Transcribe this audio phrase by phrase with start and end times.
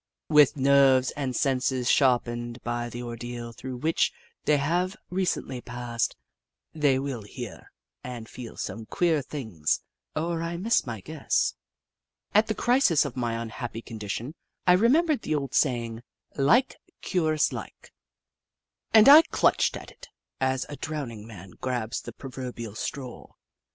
[0.29, 4.11] With nerves and senses sharpened by the ordeal through which
[4.45, 6.15] they have recently passed,
[6.73, 7.71] they will hear
[8.03, 9.83] and feel some queer things,
[10.15, 11.53] or I miss my guess.
[12.33, 14.33] At the crisis of my unhappy condition,
[14.65, 16.01] I remembered the old saying,"
[16.35, 17.91] Like cures like,"
[18.95, 20.09] and I clutched at it
[20.39, 23.27] as a drowning man grabs the proverbial straw.